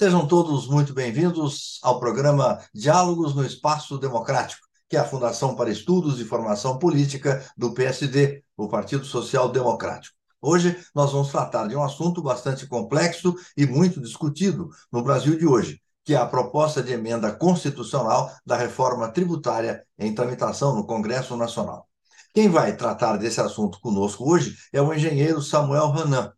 Sejam 0.00 0.26
todos 0.26 0.66
muito 0.66 0.94
bem-vindos 0.94 1.78
ao 1.82 2.00
programa 2.00 2.58
Diálogos 2.72 3.34
no 3.34 3.44
Espaço 3.44 3.98
Democrático, 3.98 4.66
que 4.88 4.96
é 4.96 5.00
a 5.00 5.04
Fundação 5.04 5.54
para 5.54 5.68
Estudos 5.68 6.18
e 6.18 6.24
Formação 6.24 6.78
Política 6.78 7.44
do 7.54 7.74
PSD, 7.74 8.42
o 8.56 8.66
Partido 8.66 9.04
Social 9.04 9.50
Democrático. 9.50 10.16
Hoje 10.40 10.74
nós 10.94 11.12
vamos 11.12 11.28
tratar 11.28 11.68
de 11.68 11.76
um 11.76 11.82
assunto 11.82 12.22
bastante 12.22 12.66
complexo 12.66 13.34
e 13.54 13.66
muito 13.66 14.00
discutido 14.00 14.70
no 14.90 15.02
Brasil 15.02 15.36
de 15.36 15.46
hoje, 15.46 15.82
que 16.02 16.14
é 16.14 16.16
a 16.16 16.24
proposta 16.24 16.82
de 16.82 16.94
emenda 16.94 17.30
constitucional 17.30 18.32
da 18.46 18.56
reforma 18.56 19.06
tributária 19.06 19.84
em 19.98 20.14
tramitação 20.14 20.74
no 20.74 20.86
Congresso 20.86 21.36
Nacional. 21.36 21.86
Quem 22.32 22.48
vai 22.48 22.74
tratar 22.74 23.18
desse 23.18 23.42
assunto 23.42 23.78
conosco 23.78 24.32
hoje 24.32 24.56
é 24.72 24.80
o 24.80 24.94
engenheiro 24.94 25.42
Samuel 25.42 25.90
Ranan, 25.90 26.32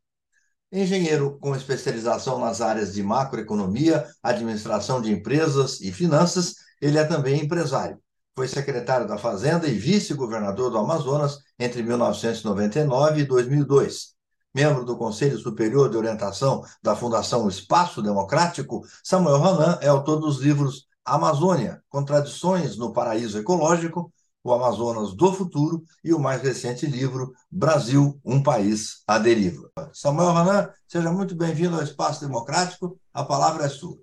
engenheiro 0.73 1.39
com 1.39 1.55
especialização 1.55 2.39
nas 2.39 2.63
áreas 2.63 2.95
de 2.95 3.03
macroeconomia, 3.03 4.07
administração 4.23 5.03
de 5.03 5.13
empresas 5.13 5.81
e 5.81 5.93
finanças, 5.93 6.55
ele 6.81 6.99
é 6.99 7.05
também 7.05 7.43
empresário. 7.43 7.99
Foi 8.35 8.49
secretário 8.49 9.07
da 9.07 9.19
Fazenda 9.19 9.69
e 9.69 9.75
vice-governador 9.75 10.71
do 10.71 10.79
Amazonas 10.79 11.39
entre 11.59 11.83
1999 11.83 13.21
e 13.21 13.25
2002. 13.27 14.13
Membro 14.55 14.85
do 14.85 14.97
Conselho 14.97 15.39
Superior 15.39 15.91
de 15.91 15.97
Orientação 15.99 16.65
da 16.83 16.97
Fundação 16.97 17.47
Espaço 17.49 18.03
Democrático, 18.03 18.83
Samuel 19.05 19.39
Ranan 19.39 19.79
é 19.83 19.89
autor 19.89 20.19
dos 20.19 20.41
livros 20.41 20.87
Amazônia, 21.05 21.83
Contradições 21.89 22.77
no 22.77 22.93
Paraíso 22.93 23.39
Ecológico, 23.39 24.13
o 24.45 24.53
Amazonas 24.53 25.15
do 25.15 25.33
Futuro 25.33 25.85
e 26.03 26.13
o 26.13 26.19
mais 26.19 26.43
recente 26.43 26.85
livro 26.87 27.33
Brasil, 27.51 28.19
um 28.25 28.43
país 28.43 29.03
à 29.07 29.19
deriva. 29.19 29.71
Samuel 29.93 30.33
Ranan, 30.33 30.71
seja 30.89 31.13
muito 31.13 31.35
bem-vindo 31.35 31.77
ao 31.77 31.83
Espaço 31.83 32.27
Democrático. 32.27 32.99
A 33.15 33.23
palavra 33.23 33.67
é 33.67 33.69
sua. 33.69 33.97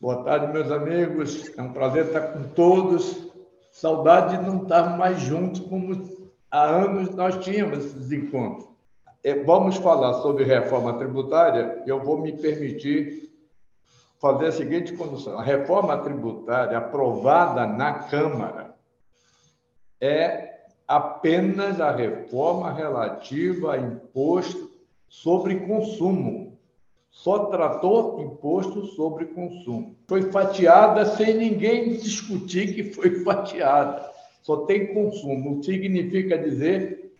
Boa 0.00 0.22
tarde, 0.22 0.52
meus 0.52 0.70
amigos. 0.70 1.50
É 1.56 1.62
um 1.62 1.72
prazer 1.72 2.06
estar 2.06 2.20
com 2.32 2.44
todos. 2.50 3.28
Saudade 3.72 4.36
de 4.36 4.44
não 4.44 4.62
estar 4.62 4.96
mais 4.96 5.20
juntos 5.20 5.60
como 5.60 6.08
há 6.48 6.62
anos 6.62 7.10
nós 7.16 7.44
tínhamos 7.44 7.84
esses 7.84 8.12
encontros. 8.12 8.68
É, 9.24 9.42
vamos 9.42 9.76
falar 9.76 10.14
sobre 10.22 10.44
reforma 10.44 10.96
tributária. 10.96 11.82
Eu 11.86 12.04
vou 12.04 12.20
me 12.20 12.32
permitir 12.32 13.32
fazer 14.20 14.46
a 14.46 14.52
seguinte 14.52 14.92
condição: 14.92 15.38
a 15.38 15.42
reforma 15.42 15.96
tributária 15.98 16.78
aprovada 16.78 17.66
na 17.66 17.94
Câmara 17.94 18.73
é 20.04 20.66
apenas 20.86 21.80
a 21.80 21.90
reforma 21.90 22.72
relativa 22.72 23.72
a 23.72 23.78
imposto 23.78 24.70
sobre 25.08 25.60
consumo. 25.60 26.58
Só 27.10 27.46
tratou 27.46 28.20
imposto 28.20 28.86
sobre 28.86 29.26
consumo. 29.26 29.96
Foi 30.06 30.30
fatiada 30.30 31.06
sem 31.16 31.34
ninguém 31.34 31.96
discutir 31.96 32.74
que 32.74 32.92
foi 32.92 33.20
fatiada. 33.24 34.10
Só 34.42 34.66
tem 34.66 34.92
consumo. 34.92 35.62
Significa 35.62 36.36
dizer 36.36 37.16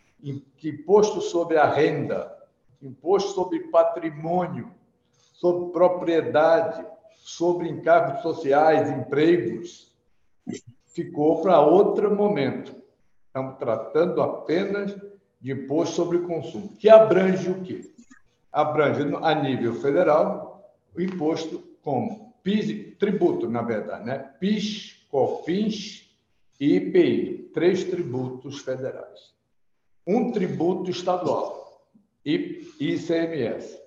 que 0.56 0.68
imposto 0.68 1.20
sobre 1.20 1.56
a 1.56 1.66
renda, 1.66 2.36
imposto 2.82 3.32
sobre 3.32 3.60
patrimônio, 3.68 4.70
sobre 5.32 5.72
propriedade, 5.72 6.84
sobre 7.16 7.68
encargos 7.68 8.20
sociais, 8.22 8.90
empregos, 8.90 9.94
ficou 10.94 11.42
para 11.42 11.60
outro 11.60 12.14
momento. 12.14 12.74
Estamos 13.26 13.58
tratando 13.58 14.22
apenas 14.22 14.94
de 15.40 15.52
imposto 15.52 15.96
sobre 15.96 16.20
consumo, 16.20 16.76
que 16.78 16.88
abrange 16.88 17.50
o 17.50 17.62
quê? 17.62 17.82
Abrange 18.50 19.02
a 19.20 19.34
nível 19.34 19.74
federal 19.74 20.72
o 20.94 21.02
imposto 21.02 21.62
como 21.82 22.32
PIS, 22.42 22.96
tributo, 22.98 23.48
na 23.50 23.62
verdade, 23.62 24.04
né? 24.04 24.18
PIS, 24.38 25.04
COFINS 25.10 26.08
e 26.60 26.76
IPI, 26.76 27.50
três 27.52 27.84
tributos 27.84 28.60
federais. 28.60 29.34
Um 30.06 30.30
tributo 30.30 30.90
estadual, 30.90 31.88
ICMS, 32.24 33.80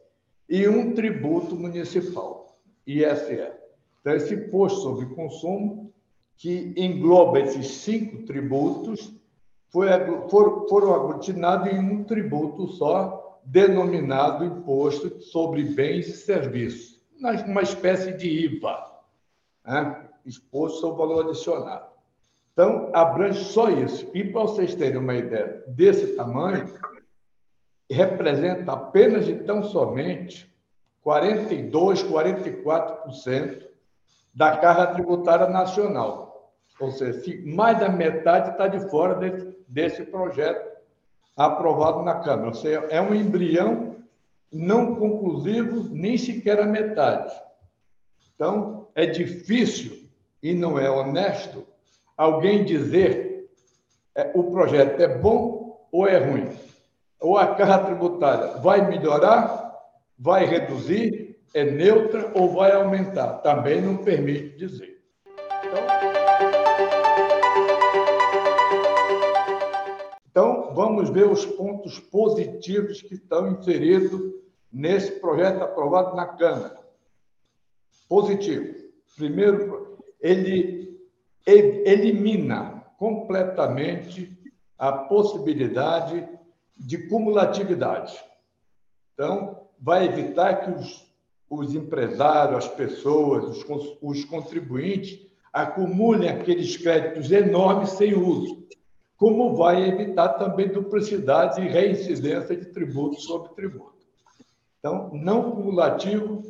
e 0.50 0.68
um 0.68 0.94
tributo 0.94 1.56
municipal, 1.56 2.60
ISE. 2.86 3.52
Então, 4.02 4.14
esse 4.14 4.34
imposto 4.34 4.82
sobre 4.82 5.06
consumo 5.08 5.87
que 6.38 6.74
engloba 6.78 7.40
esses 7.40 7.68
cinco 7.68 8.24
tributos, 8.24 9.12
foi, 9.70 9.88
foram, 10.30 10.68
foram 10.68 10.94
aglutinados 10.94 11.74
em 11.74 11.80
um 11.80 12.04
tributo 12.04 12.68
só, 12.68 13.40
denominado 13.44 14.46
Imposto 14.46 15.22
sobre 15.22 15.64
Bens 15.64 16.08
e 16.08 16.14
Serviços, 16.14 17.02
uma 17.48 17.62
espécie 17.62 18.14
de 18.14 18.28
IVA, 18.28 18.86
né? 19.66 20.04
Exposto 20.26 20.82
sobre 20.82 20.98
Valor 20.98 21.30
Adicionado. 21.30 21.88
Então, 22.52 22.90
abrange 22.94 23.46
só 23.46 23.70
isso. 23.70 24.10
E 24.14 24.24
para 24.26 24.42
vocês 24.42 24.76
terem 24.76 24.98
uma 24.98 25.16
ideia 25.16 25.64
desse 25.68 26.16
tamanho, 26.16 26.68
representa 27.90 28.74
apenas 28.74 29.28
e 29.28 29.36
tão 29.36 29.64
somente 29.64 30.52
42, 31.02 32.04
44% 32.04 33.68
da 34.34 34.58
carga 34.58 34.88
tributária 34.88 35.48
nacional. 35.48 36.27
Ou 36.80 36.92
seja, 36.92 37.22
mais 37.46 37.80
da 37.80 37.90
metade 37.90 38.52
está 38.52 38.68
de 38.68 38.80
fora 38.90 39.16
desse, 39.16 39.58
desse 39.68 40.04
projeto 40.06 40.78
aprovado 41.36 42.04
na 42.04 42.16
Câmara. 42.20 42.48
Ou 42.48 42.54
seja, 42.54 42.86
é 42.90 43.02
um 43.02 43.14
embrião 43.14 43.96
não 44.52 44.96
conclusivo, 44.96 45.90
nem 45.94 46.18
sequer 46.18 46.60
a 46.60 46.66
metade. 46.66 47.34
Então, 48.36 48.88
é 48.96 49.06
difícil 49.06 50.08
e 50.42 50.54
não 50.54 50.80
é 50.80 50.90
honesto 50.90 51.66
alguém 52.16 52.64
dizer 52.64 53.50
é, 54.16 54.32
o 54.34 54.46
projeto 54.52 55.00
é 55.00 55.08
bom 55.08 55.88
ou 55.92 56.08
é 56.08 56.18
ruim. 56.18 56.50
Ou 57.20 57.38
a 57.38 57.56
carga 57.56 57.86
tributária 57.86 58.60
vai 58.60 58.88
melhorar, 58.88 59.76
vai 60.18 60.46
reduzir, 60.46 61.40
é 61.54 61.64
neutra 61.64 62.32
ou 62.34 62.50
vai 62.54 62.72
aumentar. 62.72 63.40
Também 63.40 63.82
não 63.82 63.98
permite 63.98 64.58
dizer. 64.58 64.97
Vamos 70.98 71.12
ver 71.12 71.28
os 71.28 71.46
pontos 71.46 72.00
positivos 72.00 73.04
que 73.04 73.14
estão 73.14 73.52
inseridos 73.52 74.34
nesse 74.74 75.12
projeto 75.20 75.62
aprovado 75.62 76.16
na 76.16 76.26
Câmara. 76.26 76.76
Positivo. 78.10 78.74
Primeiro, 79.16 80.00
ele 80.20 81.00
elimina 81.46 82.84
completamente 82.98 84.36
a 84.76 84.92
possibilidade 84.92 86.28
de 86.76 87.08
cumulatividade. 87.08 88.20
Então, 89.14 89.68
vai 89.80 90.06
evitar 90.06 90.56
que 90.56 90.72
os, 90.72 91.06
os 91.48 91.76
empresários, 91.76 92.66
as 92.66 92.74
pessoas, 92.74 93.64
os, 93.64 93.98
os 94.02 94.26
contribuintes 94.26 95.28
acumulem 95.54 96.30
aqueles 96.30 96.76
créditos 96.76 97.32
enormes 97.32 97.92
sem 97.92 98.16
uso 98.16 98.68
como 99.18 99.56
vai 99.56 99.90
evitar 99.90 100.30
também 100.30 100.70
duplicidade 100.70 101.60
e 101.60 101.68
reincidência 101.68 102.56
de 102.56 102.68
tributo 102.68 103.20
sobre 103.20 103.54
tributo. 103.56 103.98
Então, 104.80 105.10
não 105.12 105.52
cumulativo, 105.52 106.44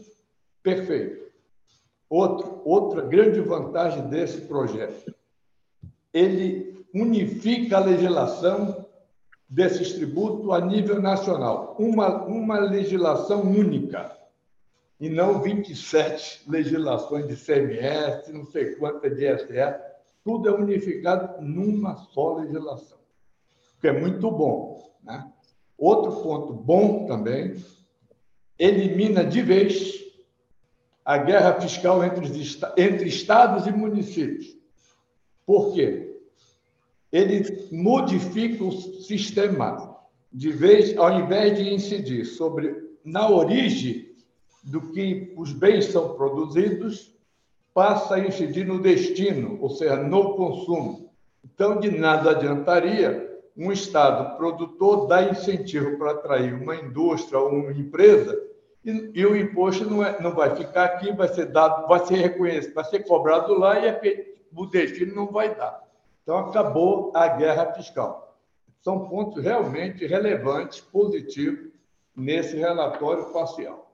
perfeito. 0.62 1.26
Outro, 2.10 2.62
outra 2.66 3.02
grande 3.02 3.40
vantagem 3.40 4.08
desse 4.10 4.42
projeto, 4.42 5.14
ele 6.14 6.86
unifica 6.94 7.78
a 7.78 7.86
legislação 7.86 8.86
desses 9.50 9.94
tributos 9.94 10.50
a 10.52 10.60
nível 10.60 11.02
nacional, 11.02 11.76
uma, 11.80 12.24
uma 12.26 12.60
legislação 12.60 13.44
única, 13.44 14.16
e 15.00 15.10
não 15.10 15.42
27 15.42 16.44
legislações 16.50 17.28
de 17.28 17.36
CMS, 17.36 18.28
não 18.34 18.46
sei 18.46 18.76
quantas 18.76 19.16
de 19.16 19.26
ISS, 19.26 19.80
tudo 20.28 20.50
é 20.50 20.52
unificado 20.52 21.42
numa 21.42 21.96
só 21.96 22.36
legislação, 22.36 22.98
o 23.78 23.80
que 23.80 23.88
é 23.88 23.98
muito 23.98 24.30
bom. 24.30 24.92
Né? 25.02 25.26
Outro 25.78 26.22
ponto 26.22 26.52
bom 26.52 27.06
também, 27.06 27.56
elimina 28.60 29.24
de 29.24 29.42
vez 29.42 30.04
a 31.06 31.18
guerra 31.18 31.62
fiscal 31.62 32.04
entre, 32.04 32.26
os, 32.26 32.60
entre 32.76 33.08
estados 33.08 33.68
e 33.68 33.72
municípios. 33.72 34.54
Por 35.46 35.74
quê? 35.74 36.20
Ele 37.10 37.70
modifica 37.72 38.66
o 38.66 38.72
sistema, 38.74 39.98
de 40.30 40.52
vez, 40.52 40.98
ao 40.98 41.22
invés 41.22 41.58
de 41.58 41.74
incidir 41.74 42.26
sobre 42.26 42.76
na 43.02 43.30
origem 43.30 44.14
do 44.62 44.92
que 44.92 45.34
os 45.38 45.54
bens 45.54 45.86
são 45.86 46.18
produzidos, 46.18 47.17
passa 47.78 48.16
a 48.16 48.20
incidir 48.20 48.66
no 48.66 48.82
destino, 48.82 49.60
ou 49.62 49.70
seja, 49.70 49.98
no 49.98 50.36
consumo. 50.36 51.12
Então, 51.46 51.80
de 51.80 51.92
nada 51.92 52.32
adiantaria 52.32 53.40
um 53.56 53.72
Estado 53.72 54.36
produtor 54.36 55.06
dar 55.06 55.30
incentivo 55.30 55.96
para 55.96 56.14
atrair 56.14 56.56
uma 56.56 56.76
indústria 56.76 57.38
ou 57.38 57.52
uma 57.52 57.72
empresa 57.72 58.36
e, 58.84 59.12
e 59.14 59.24
o 59.28 59.38
imposto 59.38 59.88
não, 59.88 60.04
é, 60.04 60.20
não 60.20 60.32
vai 60.32 60.56
ficar 60.56 60.86
aqui, 60.86 61.12
vai 61.12 61.28
ser 61.28 61.52
dado, 61.52 61.88
vai 61.88 62.04
ser 62.04 62.16
reconhecido, 62.16 62.74
vai 62.74 62.84
ser 62.86 63.06
cobrado 63.06 63.54
lá 63.54 63.78
e 63.78 63.88
é, 63.90 64.26
o 64.56 64.66
destino 64.66 65.14
não 65.14 65.28
vai 65.28 65.54
dar. 65.54 65.88
Então, 66.24 66.36
acabou 66.36 67.12
a 67.14 67.28
guerra 67.28 67.74
fiscal. 67.74 68.36
São 68.82 69.08
pontos 69.08 69.44
realmente 69.44 70.04
relevantes, 70.08 70.80
positivos, 70.80 71.70
nesse 72.16 72.58
relatório 72.58 73.26
parcial. 73.26 73.92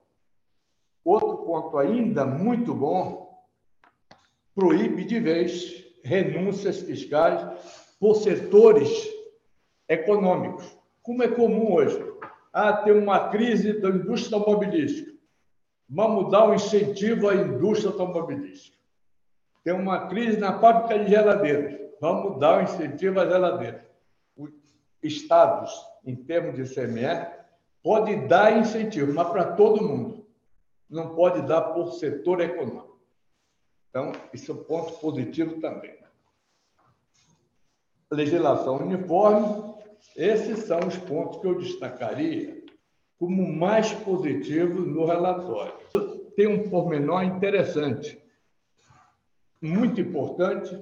Outro 1.04 1.36
ponto 1.44 1.76
ainda 1.76 2.24
muito 2.24 2.74
bom, 2.74 3.23
proíbe 4.54 5.04
de 5.04 5.18
vez 5.20 5.84
renúncias 6.02 6.80
fiscais 6.80 7.40
por 7.98 8.14
setores 8.16 9.08
econômicos, 9.88 10.76
como 11.02 11.22
é 11.22 11.28
comum 11.28 11.74
hoje. 11.74 12.02
Ah, 12.52 12.72
tem 12.72 12.92
uma 12.92 13.30
crise 13.30 13.80
da 13.80 13.88
indústria 13.88 14.38
automobilística. 14.38 15.12
Vamos 15.88 16.30
dar 16.30 16.48
um 16.48 16.54
incentivo 16.54 17.28
à 17.28 17.34
indústria 17.34 17.90
automobilística. 17.90 18.76
Tem 19.64 19.72
uma 19.72 20.06
crise 20.08 20.38
na 20.38 20.58
fábrica 20.58 21.02
de 21.02 21.10
geladeiras. 21.10 21.80
Vamos 22.00 22.38
dar 22.38 22.58
um 22.58 22.62
incentivo 22.62 23.18
às 23.20 23.28
geladeiras. 23.28 23.82
Os 24.36 24.50
estados, 25.02 25.72
em 26.04 26.14
termos 26.14 26.54
de 26.54 26.74
CME, 26.74 27.26
pode 27.82 28.14
dar 28.28 28.56
incentivo, 28.56 29.12
mas 29.12 29.28
para 29.28 29.52
todo 29.52 29.82
mundo. 29.82 30.26
Não 30.88 31.14
pode 31.14 31.42
dar 31.42 31.62
por 31.62 31.92
setor 31.94 32.40
econômico. 32.40 32.93
Então, 33.94 34.10
isso 34.32 34.50
é 34.50 34.54
um 34.56 34.64
ponto 34.64 34.94
positivo 34.94 35.60
também. 35.60 35.96
Legislação 38.10 38.78
uniforme, 38.78 39.72
esses 40.16 40.64
são 40.64 40.80
os 40.80 40.96
pontos 40.96 41.40
que 41.40 41.46
eu 41.46 41.56
destacaria 41.60 42.64
como 43.20 43.46
mais 43.46 43.92
positivos 43.92 44.84
no 44.84 45.06
relatório. 45.06 45.78
Tem 46.34 46.48
um 46.48 46.68
pormenor 46.68 47.22
interessante, 47.22 48.20
muito 49.62 50.00
importante, 50.00 50.76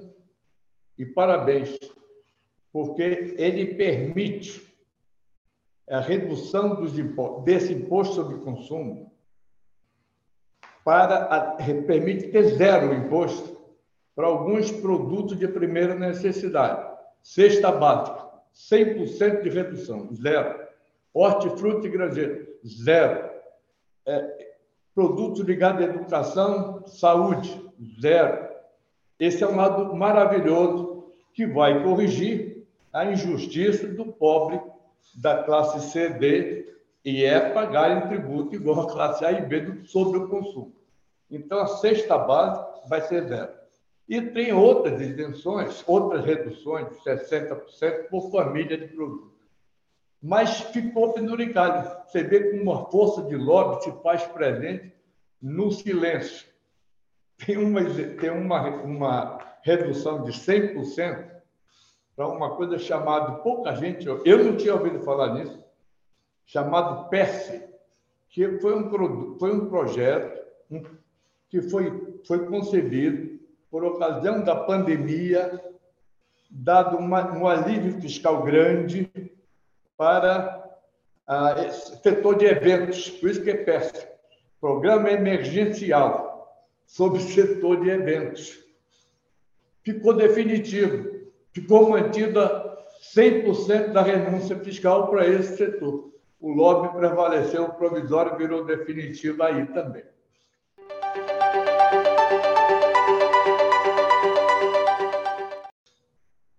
e 0.97 1.05
parabéns, 1.05 1.77
porque 2.71 3.35
ele 3.37 3.75
permite 3.75 4.75
a 5.87 5.99
redução 5.99 6.83
desse 7.43 7.73
imposto 7.73 8.15
sobre 8.15 8.39
consumo 8.39 9.12
para 10.83 11.55
permite 11.87 12.27
ter 12.27 12.43
zero 12.55 12.93
imposto 12.93 13.57
para 14.15 14.27
alguns 14.27 14.71
produtos 14.71 15.37
de 15.37 15.47
primeira 15.47 15.95
necessidade. 15.95 16.91
Cesta 17.21 17.71
básica, 17.71 18.27
100% 18.53 19.41
de 19.41 19.49
redução, 19.49 20.09
zero. 20.13 20.61
Hortifruti 21.13 21.87
e 21.87 21.91
granjeiro, 21.91 22.47
zero. 22.65 23.29
É, 24.05 24.47
produtos 24.93 25.41
ligados 25.41 25.81
à 25.81 25.85
educação, 25.85 26.85
saúde, 26.85 27.59
zero. 28.01 28.49
Esse 29.19 29.43
é 29.43 29.47
um 29.47 29.55
lado 29.55 29.95
maravilhoso 29.95 31.05
que 31.33 31.47
vai 31.47 31.81
corrigir 31.81 32.67
a 32.91 33.05
injustiça 33.05 33.87
do 33.87 34.05
pobre 34.05 34.61
da 35.15 35.43
classe 35.43 35.91
C, 35.91 36.09
D 36.09 36.72
e 37.03 37.23
E 37.25 37.39
pagarem 37.51 38.07
tributo 38.07 38.55
igual 38.55 38.81
a 38.81 38.91
classe 38.91 39.25
A 39.25 39.31
e 39.31 39.41
B 39.41 39.83
sobre 39.85 40.19
o 40.19 40.27
consumo. 40.27 40.73
Então, 41.29 41.59
a 41.59 41.67
sexta 41.67 42.17
base 42.17 42.87
vai 42.87 43.01
ser 43.01 43.27
zero. 43.27 43.51
E 44.07 44.21
tem 44.21 44.53
outras 44.53 45.01
isenções, 45.01 45.83
outras 45.87 46.23
reduções 46.25 46.89
de 46.89 46.95
60% 47.03 48.09
por 48.09 48.29
família 48.31 48.77
de 48.77 48.87
produto. 48.87 49.33
Mas 50.21 50.61
ficou 50.61 51.13
penduricado. 51.13 52.07
Você 52.07 52.23
vê 52.23 52.51
como 52.51 52.63
uma 52.63 52.85
força 52.89 53.23
de 53.23 53.35
lobby 53.35 53.83
se 53.83 53.91
faz 54.03 54.23
presente 54.23 54.93
no 55.41 55.71
silêncio. 55.71 56.47
Tem 57.45 57.57
uma, 57.57 57.83
tem 57.83 58.29
uma, 58.29 58.69
uma 58.83 59.39
redução 59.63 60.23
de 60.23 60.31
100% 60.31 61.33
para 62.15 62.27
uma 62.27 62.55
coisa 62.55 62.77
chamada, 62.77 63.39
pouca 63.39 63.73
gente, 63.75 64.05
eu 64.05 64.43
não 64.43 64.55
tinha 64.55 64.75
ouvido 64.75 64.99
falar 64.99 65.33
nisso, 65.33 65.62
chamado 66.53 67.09
PERSE, 67.09 67.63
que 68.29 68.59
foi 68.59 68.75
um, 68.77 69.39
foi 69.39 69.51
um 69.51 69.67
projeto 69.67 70.39
que 71.49 71.63
foi, 71.63 72.19
foi 72.27 72.45
concebido 72.45 73.39
por 73.71 73.83
ocasião 73.83 74.43
da 74.43 74.55
pandemia, 74.55 75.59
dado 76.51 76.97
uma, 76.97 77.35
um 77.35 77.47
alívio 77.47 77.99
fiscal 77.99 78.43
grande 78.43 79.11
para 79.97 80.63
ah, 81.25 81.69
setor 82.03 82.35
de 82.35 82.45
eventos, 82.45 83.09
por 83.09 83.31
isso 83.31 83.43
que 83.43 83.49
é 83.49 83.57
PERSE, 83.57 84.07
Programa 84.61 85.09
Emergencial 85.09 86.61
sobre 86.85 87.19
setor 87.19 87.81
de 87.81 87.89
eventos. 87.89 88.63
Ficou 89.83 90.13
definitivo 90.13 91.13
ficou 91.51 91.89
mantida 91.89 92.77
100% 93.15 93.91
da 93.91 94.01
renúncia 94.01 94.57
fiscal 94.59 95.07
para 95.07 95.27
esse 95.27 95.57
setor. 95.57 96.12
O 96.43 96.51
lobby 96.51 96.89
prevaleceu, 96.97 97.63
o 97.63 97.73
provisório 97.73 98.35
virou 98.35 98.65
definitivo 98.65 99.41
aí 99.43 99.65
também. 99.67 100.03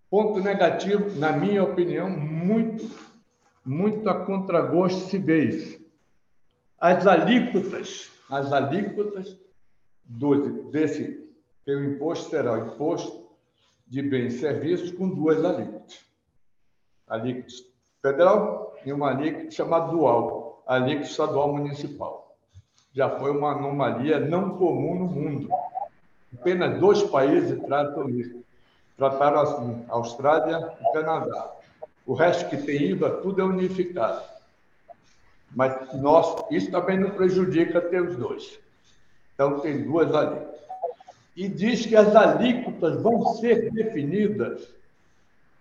Ponto 0.08 0.40
negativo, 0.40 1.19
na 1.19 1.32
minha 1.32 1.62
opinião, 1.62 2.08
muito, 2.08 2.90
muito 3.62 4.08
a 4.08 4.25
contragosto 4.25 5.10
se 5.10 5.19
isso. 5.19 5.84
As 6.78 7.06
alíquotas, 7.06 8.10
as 8.30 8.54
alíquotas 8.54 9.38
do, 10.02 10.70
desse, 10.70 11.30
que 11.62 11.75
o 11.75 11.92
imposto 11.92 12.30
será 12.30 12.54
o 12.54 12.69
imposto 12.69 13.28
de 13.87 14.00
bens 14.00 14.37
e 14.37 14.38
serviços 14.38 14.90
com 14.92 15.10
duas 15.10 15.44
alíquotas. 15.44 16.00
Alíquota 17.06 17.52
federal 18.00 18.74
e 18.84 18.92
uma 18.92 19.10
alíquota 19.10 19.50
chamada 19.50 19.86
dual, 19.88 20.62
alíquota 20.66 21.08
estadual 21.08 21.52
municipal. 21.52 22.36
Já 22.92 23.10
foi 23.19 23.31
uma 23.31 23.52
anomalia 23.52 24.20
não 24.20 24.56
comum 24.56 24.94
no 24.98 25.06
mundo. 25.06 25.48
Apenas 26.32 26.78
dois 26.78 27.02
países 27.02 27.60
tratam 27.64 28.08
isso. 28.08 28.44
Trataram 28.96 29.40
assim, 29.40 29.84
Austrália 29.88 30.72
e 30.81 30.92
Canadá. 30.92 31.52
O 32.06 32.14
resto 32.14 32.49
que 32.49 32.56
tem 32.56 32.82
IVA, 32.90 33.11
tudo 33.23 33.40
é 33.40 33.44
unificado. 33.44 34.23
Mas 35.54 35.92
nós, 35.94 36.44
isso 36.50 36.70
também 36.70 36.99
não 36.99 37.11
prejudica 37.11 37.80
ter 37.80 38.02
os 38.02 38.16
dois. 38.16 38.59
Então, 39.35 39.59
tem 39.61 39.82
duas 39.82 40.14
alíquotas 40.14 40.64
e 41.37 41.49
diz 41.49 41.85
que 41.85 41.97
as 41.97 42.14
alíquotas 42.14 43.02
vão 43.02 43.35
ser 43.35 43.70
definidas 43.73 44.68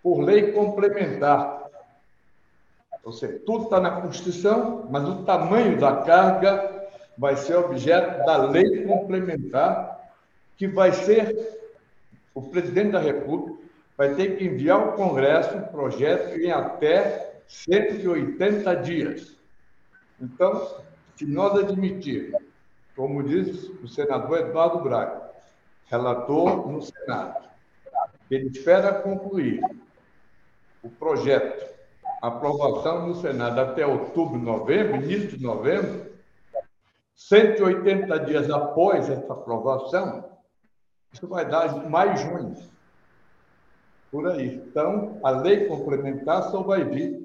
por 0.01 0.21
lei 0.21 0.51
complementar. 0.51 1.52
Ou 3.03 3.12
seja, 3.12 3.39
tudo 3.45 3.65
está 3.65 3.79
na 3.79 4.01
Constituição, 4.01 4.88
mas 4.89 5.07
o 5.07 5.24
tamanho 5.24 5.77
da 5.79 5.98
carga 5.98 6.88
vai 7.17 7.36
ser 7.36 7.55
objeto 7.55 8.25
da 8.25 8.38
lei 8.50 8.86
complementar, 8.86 10.00
que 10.57 10.67
vai 10.67 10.91
ser 10.93 11.62
o 12.33 12.41
presidente 12.41 12.91
da 12.91 13.00
República 13.00 13.62
vai 13.95 14.15
ter 14.15 14.38
que 14.38 14.45
enviar 14.45 14.79
ao 14.79 14.93
Congresso 14.93 15.55
um 15.55 15.63
projeto 15.63 16.36
em 16.39 16.51
até 16.51 17.41
180 17.48 18.75
dias. 18.77 19.38
Então, 20.19 20.77
se 21.15 21.25
nós 21.25 21.57
admitirmos, 21.60 22.41
como 22.95 23.24
diz 23.24 23.69
o 23.83 23.88
senador 23.88 24.39
Eduardo 24.39 24.81
Braga, 24.81 25.29
relator 25.86 26.72
no 26.72 26.81
Senado. 26.81 27.48
Ele 28.29 28.48
espera 28.48 28.93
concluir 28.93 29.62
o 30.81 30.89
projeto, 30.89 31.73
aprovação 32.24 33.06
no 33.06 33.15
Senado 33.15 33.60
até 33.60 33.86
outubro, 33.86 34.39
novembro, 34.39 34.96
início 34.96 35.38
de 35.38 35.44
novembro, 35.44 36.10
180 37.15 38.20
dias 38.22 38.50
após 38.50 39.10
essa 39.10 39.34
aprovação, 39.34 40.32
isso 41.12 41.27
vai 41.27 41.46
dar 41.46 41.89
mais 41.89 42.22
junho. 42.22 42.56
Por 44.10 44.30
aí. 44.30 44.56
Então, 44.56 45.20
a 45.22 45.32
lei 45.32 45.65
complementar 45.65 46.44
só 46.44 46.63
vai 46.63 46.86
vir 46.86 47.22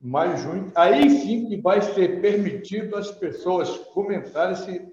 mais 0.00 0.40
junho. 0.40 0.72
Aí 0.74 1.08
sim 1.08 1.46
que 1.46 1.60
vai 1.60 1.80
ser 1.80 2.20
permitido 2.20 2.96
às 2.96 3.12
pessoas 3.12 3.76
comentarem 3.94 4.56
se 4.56 4.92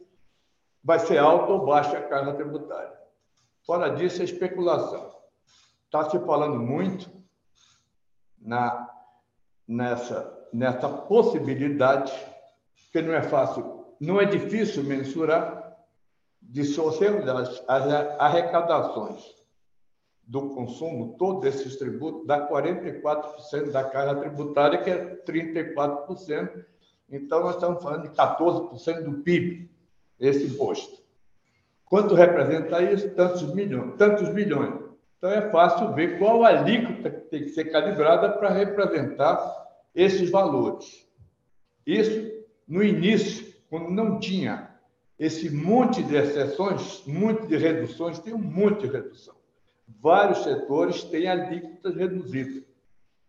vai 0.83 0.99
ser 0.99 1.17
alta 1.17 1.53
ou 1.53 1.65
baixa 1.65 1.97
a 1.97 2.03
carga 2.03 2.35
tributária. 2.35 2.93
Fora 3.65 3.89
disso, 3.89 4.21
é 4.21 4.25
especulação. 4.25 5.11
Está 5.85 6.07
se 6.09 6.19
falando 6.19 6.59
muito 6.59 7.09
na, 8.39 8.92
nessa, 9.67 10.47
nessa 10.51 10.89
possibilidade, 10.89 12.13
que 12.91 13.01
não 13.01 13.13
é 13.13 13.21
fácil, 13.21 13.85
não 13.99 14.19
é 14.19 14.25
difícil 14.25 14.83
mensurar, 14.83 15.63
de 16.41 16.61
as, 16.61 17.63
as 17.67 17.93
arrecadações 18.19 19.23
do 20.25 20.49
consumo, 20.49 21.15
todos 21.17 21.45
esses 21.45 21.77
tributos, 21.77 22.27
dá 22.27 22.47
44% 22.47 23.71
da 23.71 23.83
carga 23.83 24.21
tributária, 24.21 24.81
que 24.81 24.89
é 24.89 25.15
34% 25.25 26.65
Então, 27.09 27.41
nós 27.41 27.55
estamos 27.55 27.81
falando 27.81 28.03
de 28.03 28.09
14% 28.09 29.03
do 29.03 29.23
PIB, 29.23 29.69
esse 30.19 30.45
imposto. 30.45 31.01
Quanto 31.85 32.15
representa 32.15 32.81
isso? 32.81 33.09
Tantos 33.11 33.53
milhões. 33.53 33.95
Tantos 33.97 34.29
milhões. 34.29 34.82
Então, 35.23 35.31
é 35.31 35.49
fácil 35.51 35.93
ver 35.93 36.19
qual 36.19 36.43
alíquota 36.43 37.09
que 37.09 37.21
tem 37.29 37.43
que 37.43 37.49
ser 37.51 37.71
calibrada 37.71 38.29
para 38.29 38.49
representar 38.49 39.39
esses 39.95 40.29
valores. 40.29 41.07
Isso, 41.87 42.29
no 42.67 42.83
início, 42.83 43.53
quando 43.69 43.89
não 43.89 44.19
tinha 44.19 44.69
esse 45.17 45.49
monte 45.49 46.03
de 46.03 46.17
exceções, 46.17 47.01
monte 47.07 47.47
de 47.47 47.55
reduções, 47.55 48.19
tem 48.19 48.33
um 48.33 48.37
monte 48.37 48.81
de 48.81 48.91
redução. 48.91 49.33
Vários 49.87 50.43
setores 50.43 51.05
têm 51.05 51.29
alíquotas 51.29 51.95
reduzidas. 51.95 52.61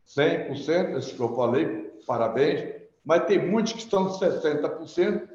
100%, 0.05 0.99
esse 0.99 1.15
que 1.15 1.21
eu 1.21 1.37
falei, 1.37 1.93
parabéns, 2.05 2.75
mas 3.05 3.25
tem 3.27 3.39
muitos 3.39 3.73
que 3.73 3.79
estão 3.79 4.09
de 4.09 4.19
60%, 4.19 5.29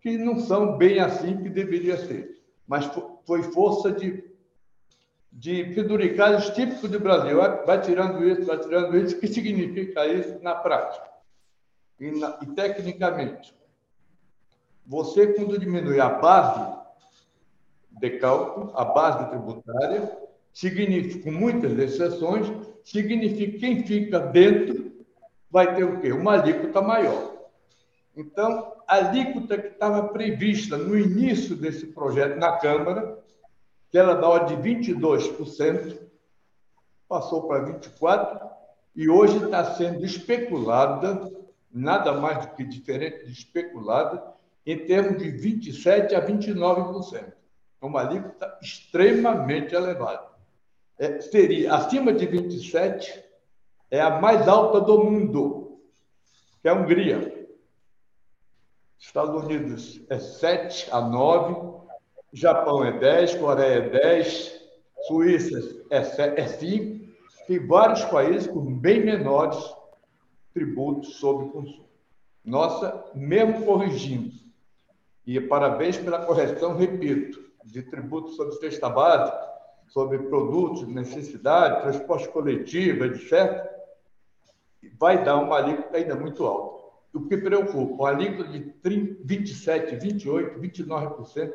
que 0.00 0.16
não 0.16 0.40
são 0.40 0.78
bem 0.78 0.98
assim 0.98 1.42
que 1.42 1.50
deveria 1.50 1.98
ser. 1.98 2.40
Mas 2.66 2.90
foi 3.26 3.42
força 3.42 3.92
de, 3.92 4.29
de 5.32 5.64
penduricalhos 5.74 6.50
típicos 6.50 6.90
do 6.90 7.00
Brasil. 7.00 7.36
Vai, 7.36 7.64
vai, 7.64 7.80
tirando 7.80 8.26
isso, 8.26 8.44
vai 8.44 8.58
tirando 8.58 8.96
isso. 8.96 9.16
O 9.16 9.20
que 9.20 9.28
significa 9.28 10.06
isso 10.06 10.38
na 10.42 10.54
prática 10.54 11.08
e, 11.98 12.10
na, 12.10 12.38
e 12.42 12.46
tecnicamente? 12.46 13.54
Você, 14.86 15.28
quando 15.34 15.58
diminui 15.58 16.00
a 16.00 16.08
base 16.08 16.78
de 17.92 18.10
cálculo, 18.18 18.72
a 18.74 18.84
base 18.84 19.28
tributária, 19.28 20.10
significa, 20.52 21.24
com 21.24 21.30
muitas 21.30 21.78
exceções, 21.78 22.50
significa 22.82 23.52
que 23.52 23.58
quem 23.58 23.86
fica 23.86 24.18
dentro 24.18 24.90
vai 25.50 25.74
ter 25.74 25.84
o 25.84 26.00
quê? 26.00 26.12
Uma 26.12 26.34
alíquota 26.34 26.80
maior. 26.80 27.36
Então, 28.16 28.74
a 28.86 28.96
alíquota 28.96 29.56
que 29.56 29.68
estava 29.68 30.08
prevista 30.08 30.76
no 30.76 30.98
início 30.98 31.54
desse 31.54 31.86
projeto 31.86 32.38
na 32.38 32.56
Câmara, 32.56 33.19
que 33.90 33.98
era 33.98 34.14
da 34.14 34.28
ordem 34.28 34.60
de 34.60 34.92
22%, 34.92 35.98
passou 37.08 37.46
para 37.48 37.64
24%, 37.80 38.50
e 38.94 39.08
hoje 39.08 39.44
está 39.44 39.74
sendo 39.74 40.04
especulada, 40.04 41.30
nada 41.72 42.12
mais 42.12 42.46
do 42.46 42.54
que 42.54 42.64
diferente 42.64 43.24
de 43.24 43.32
especulada, 43.32 44.22
em 44.66 44.86
termos 44.86 45.22
de 45.22 45.30
27% 45.30 46.12
a 46.14 46.24
29%. 46.24 47.32
É 47.82 47.86
uma 47.86 48.00
alíquota 48.00 48.58
extremamente 48.60 49.74
elevada 49.74 50.30
é, 51.00 51.18
seria 51.18 51.74
acima 51.74 52.12
de 52.12 52.26
27, 52.26 53.24
é 53.90 54.02
a 54.02 54.20
mais 54.20 54.46
alta 54.46 54.82
do 54.82 55.02
mundo, 55.02 55.80
que 56.60 56.68
é 56.68 56.70
a 56.70 56.74
Hungria. 56.74 57.48
Estados 58.98 59.42
Unidos 59.42 59.98
é 60.10 60.18
7 60.18 60.90
a 60.92 61.00
9, 61.00 61.88
Japão 62.32 62.84
é 62.84 62.98
10, 62.98 63.34
Coreia 63.36 63.74
é 63.74 63.88
10, 63.88 64.60
Suíça 65.06 65.84
é 65.90 66.02
5, 66.46 67.00
é 67.00 67.10
e 67.48 67.58
vários 67.58 68.04
países 68.04 68.46
com 68.46 68.64
bem 68.78 69.04
menores 69.04 69.58
tributos 70.54 71.16
sobre 71.16 71.48
consumo. 71.48 71.88
Nossa, 72.44 73.04
mesmo 73.12 73.64
corrigindo, 73.64 74.32
e 75.26 75.40
parabéns 75.40 75.98
pela 75.98 76.24
correção, 76.24 76.76
repito, 76.76 77.42
de 77.64 77.82
tributos 77.82 78.36
sobre 78.36 78.54
cesta 78.54 78.88
básica, 78.88 79.50
sobre 79.88 80.18
produtos 80.20 80.86
de 80.86 80.94
necessidade, 80.94 81.82
transporte 81.82 82.28
coletivo, 82.28 83.04
etc., 83.04 83.68
vai 84.98 85.24
dar 85.24 85.36
uma 85.38 85.56
alíquota 85.56 85.96
ainda 85.96 86.14
muito 86.14 86.46
alta. 86.46 86.80
O 87.12 87.26
que 87.26 87.36
preocupa, 87.36 87.94
uma 87.94 88.10
alíquota 88.10 88.48
de 88.48 88.60
30, 88.60 89.22
27, 89.24 89.96
28, 89.96 90.60
29%, 90.60 91.52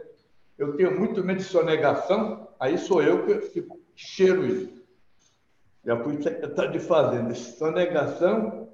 eu 0.57 0.75
tenho 0.77 0.97
muito 0.97 1.23
medo 1.23 1.37
de 1.37 1.43
sonegação, 1.43 2.47
aí 2.59 2.77
sou 2.77 3.01
eu 3.01 3.25
que, 3.25 3.35
que 3.49 3.67
cheiro 3.95 4.45
isso. 4.45 4.83
Já 5.85 6.01
fui 6.01 6.21
secretário 6.21 6.71
de 6.71 6.79
Fazenda. 6.79 7.35
Sonegação 7.35 8.69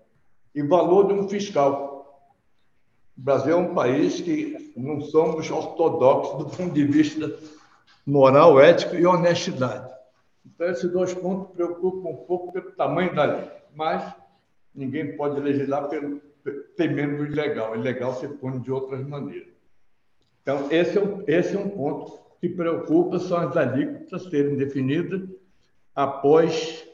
e 0.55 0.61
valor 0.61 1.07
de 1.07 1.13
um 1.13 1.27
fiscal. 1.27 2.31
O 3.17 3.21
Brasil 3.21 3.53
é 3.53 3.55
um 3.55 3.73
país 3.73 4.21
que 4.21 4.73
não 4.77 5.01
somos 5.01 5.49
ortodoxos 5.51 6.37
do 6.37 6.45
ponto 6.45 6.73
de 6.73 6.85
vista 6.85 7.37
moral, 8.05 8.59
ética 8.59 8.95
e 8.95 9.05
honestidade. 9.05 9.91
Então, 10.45 10.67
esses 10.69 10.89
dois 10.91 11.13
pontos 11.13 11.53
preocupam 11.53 12.09
um 12.09 12.25
pouco 12.25 12.51
pelo 12.51 12.71
tamanho 12.71 13.13
da 13.13 13.25
lei, 13.25 13.51
mas 13.75 14.13
ninguém 14.73 15.15
pode 15.15 15.39
legislar 15.39 15.87
pelo, 15.87 16.21
temendo 16.75 17.21
o 17.21 17.25
ilegal. 17.25 17.73
O 17.73 17.75
ilegal 17.75 18.15
se 18.15 18.27
põe 18.27 18.59
de 18.59 18.71
outras 18.71 19.05
maneiras. 19.05 19.53
Então, 20.41 20.71
esse 20.71 20.97
é, 20.97 21.01
um, 21.01 21.23
esse 21.27 21.55
é 21.55 21.59
um 21.59 21.69
ponto 21.69 22.19
que 22.39 22.49
preocupa, 22.49 23.19
são 23.19 23.37
as 23.37 23.55
alíquotas 23.55 24.23
serem 24.23 24.55
definidas 24.55 25.21
após 25.95 26.87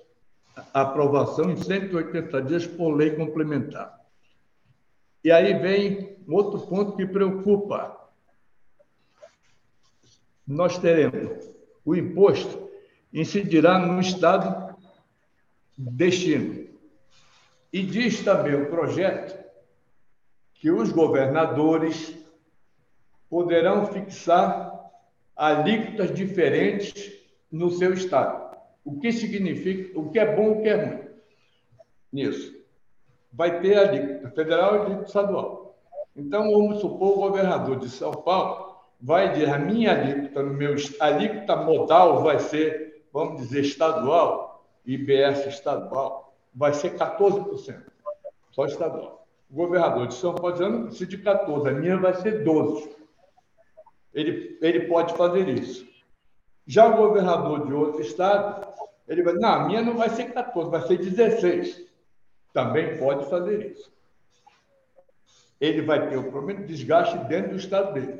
a 0.73 0.81
aprovação 0.81 1.51
em 1.51 1.55
180 1.55 2.41
dias 2.41 2.67
por 2.67 2.91
lei 2.91 3.11
complementar. 3.15 3.97
E 5.23 5.31
aí 5.31 5.53
vem 5.53 6.17
outro 6.27 6.59
ponto 6.67 6.97
que 6.97 7.05
preocupa, 7.05 7.95
nós 10.45 10.77
teremos 10.77 11.49
o 11.85 11.95
imposto 11.95 12.67
incidirá 13.13 13.79
no 13.79 13.99
estado 13.99 14.75
destino. 15.77 16.67
E 17.71 17.83
diz 17.83 18.23
também 18.23 18.55
o 18.55 18.69
projeto 18.69 19.37
que 20.55 20.71
os 20.71 20.91
governadores 20.91 22.16
poderão 23.29 23.85
fixar 23.87 24.91
alíquotas 25.35 26.13
diferentes 26.13 27.13
no 27.51 27.69
seu 27.71 27.93
estado. 27.93 28.57
O 28.83 28.99
que 28.99 29.11
significa, 29.11 29.99
o 29.99 30.09
que 30.09 30.19
é 30.19 30.35
bom, 30.35 30.51
o 30.51 30.61
que 30.61 30.69
é 30.69 30.75
ruim 30.75 31.07
nisso? 32.11 32.55
Vai 33.31 33.59
ter 33.59 33.77
alíquota 33.77 34.29
federal 34.31 34.75
e 34.75 34.79
alíquota 34.79 35.07
estadual. 35.07 35.77
Então, 36.15 36.51
vamos 36.51 36.81
supor 36.81 37.17
o 37.17 37.29
governador 37.29 37.77
de 37.77 37.89
São 37.89 38.11
Paulo 38.11 38.67
vai 38.99 39.31
dizer, 39.31 39.49
a 39.49 39.59
minha 39.59 39.91
alíquota, 39.91 40.41
no 40.41 40.53
meu, 40.53 40.75
alíquota 40.99 41.55
modal 41.55 42.23
vai 42.23 42.39
ser, 42.39 43.05
vamos 43.13 43.41
dizer, 43.41 43.61
estadual, 43.61 44.65
IBS 44.85 45.45
estadual, 45.45 46.35
vai 46.53 46.73
ser 46.73 46.95
14%, 46.95 47.83
só 48.51 48.65
estadual. 48.65 49.27
O 49.49 49.55
governador 49.55 50.07
de 50.07 50.15
São 50.15 50.33
Paulo 50.33 50.53
dizendo, 50.53 50.91
se 50.91 51.05
de 51.05 51.17
14, 51.19 51.69
a 51.69 51.71
minha 51.71 51.97
vai 51.97 52.13
ser 52.15 52.43
12. 52.43 52.96
Ele, 54.17 54.57
ele 54.63 54.79
pode 54.87 55.13
fazer 55.15 55.47
isso. 55.47 55.87
Já 56.65 56.87
o 56.87 56.97
governador 56.97 57.67
de 57.67 57.73
outro 57.73 58.01
estado, 58.01 58.67
ele 59.07 59.21
vai, 59.21 59.35
não, 59.35 59.49
a 59.49 59.67
minha 59.67 59.81
não 59.83 59.95
vai 59.95 60.09
ser 60.09 60.33
14, 60.33 60.71
vai 60.71 60.81
ser 60.87 60.97
16. 60.97 61.85
Também 62.51 62.97
pode 62.97 63.29
fazer 63.29 63.73
isso. 63.73 63.93
Ele 65.61 65.83
vai 65.83 66.09
ter 66.09 66.17
o 66.17 66.31
problema 66.31 66.61
de 66.61 66.73
desgaste 66.73 67.15
dentro 67.25 67.51
do 67.51 67.57
estado 67.57 67.93
dele. 67.93 68.19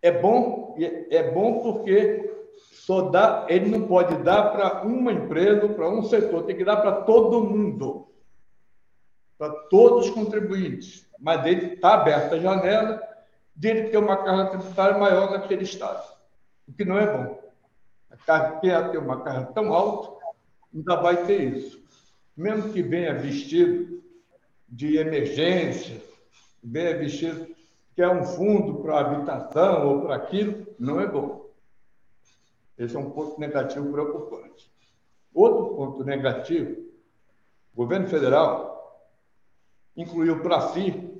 É 0.00 0.12
bom, 0.12 0.76
é 0.78 1.28
bom 1.32 1.58
porque 1.60 2.32
só 2.70 3.10
dá, 3.10 3.46
ele 3.48 3.68
não 3.68 3.88
pode 3.88 4.16
dar 4.22 4.52
para 4.52 4.82
uma 4.82 5.12
empresa, 5.12 5.68
para 5.68 5.90
um 5.90 6.04
setor, 6.04 6.44
tem 6.44 6.56
que 6.56 6.64
dar 6.64 6.76
para 6.76 7.02
todo 7.02 7.42
mundo, 7.42 8.06
para 9.36 9.50
todos 9.68 10.06
os 10.06 10.14
contribuintes. 10.14 11.04
Mas 11.18 11.44
ele 11.44 11.74
está 11.74 11.94
aberta 11.94 12.36
a 12.36 12.38
janela 12.38 13.15
dele 13.56 13.88
ter 13.88 13.96
uma 13.96 14.22
carga 14.22 14.50
tributária 14.50 14.98
maior 14.98 15.30
naquele 15.30 15.64
estado, 15.64 16.06
o 16.68 16.72
que 16.72 16.84
não 16.84 16.98
é 16.98 17.06
bom. 17.06 17.42
A 18.10 18.16
carga 18.16 18.60
quer 18.60 18.90
ter 18.90 18.98
uma 18.98 19.22
carga 19.22 19.46
tão 19.52 19.72
alta, 19.72 20.24
ainda 20.74 20.96
vai 20.96 21.24
ter 21.24 21.56
isso. 21.56 21.82
Mesmo 22.36 22.72
que 22.72 22.82
venha 22.82 23.18
vestido 23.18 24.02
de 24.68 24.98
emergência, 24.98 26.02
venha 26.62 26.98
vestido 26.98 27.46
que 27.94 28.02
é 28.02 28.08
um 28.08 28.24
fundo 28.24 28.82
para 28.82 29.00
habitação 29.00 29.88
ou 29.88 30.02
para 30.02 30.16
aquilo, 30.16 30.66
não 30.78 31.00
é 31.00 31.06
bom. 31.06 31.48
Esse 32.76 32.94
é 32.94 32.98
um 32.98 33.10
ponto 33.10 33.40
negativo 33.40 33.90
preocupante. 33.90 34.70
Outro 35.32 35.74
ponto 35.74 36.04
negativo, 36.04 36.72
o 37.72 37.76
governo 37.76 38.06
federal 38.06 38.76
incluiu 39.96 40.42
para 40.42 40.60
si 40.72 41.15